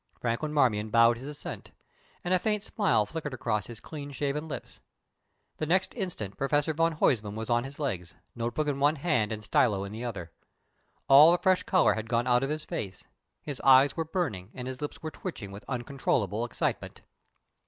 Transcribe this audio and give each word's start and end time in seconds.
Franklin 0.19 0.51
Marmion 0.51 0.89
bowed 0.89 1.17
his 1.19 1.27
assent, 1.27 1.69
and 2.23 2.33
a 2.33 2.39
faint 2.39 2.63
smile 2.63 3.05
flickered 3.05 3.35
across 3.35 3.67
his 3.67 3.79
clean 3.79 4.09
shaven 4.09 4.47
lips. 4.47 4.79
The 5.57 5.67
next 5.67 5.93
instant 5.93 6.37
Professor 6.37 6.73
van 6.73 6.93
Huysman 6.93 7.35
was 7.35 7.51
on 7.51 7.65
his 7.65 7.77
legs, 7.77 8.15
note 8.33 8.55
book 8.55 8.67
in 8.67 8.79
one 8.79 8.95
hand 8.95 9.31
and 9.31 9.43
stylo 9.43 9.83
in 9.83 9.91
the 9.91 10.03
other. 10.03 10.31
All 11.07 11.31
the 11.31 11.37
fresh 11.37 11.61
colour 11.61 11.93
had 11.93 12.09
gone 12.09 12.25
out 12.25 12.41
of 12.41 12.49
his 12.49 12.63
face; 12.63 13.05
his 13.43 13.61
eyes 13.61 13.95
were 13.95 14.03
burning, 14.03 14.49
and 14.55 14.67
his 14.67 14.81
lips 14.81 15.03
were 15.03 15.11
twitching 15.11 15.51
with 15.51 15.63
uncontrollable 15.67 16.45
excitement. 16.45 17.03